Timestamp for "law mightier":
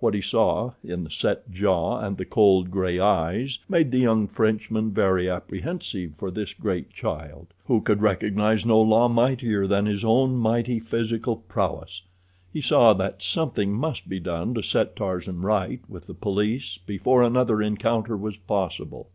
8.80-9.68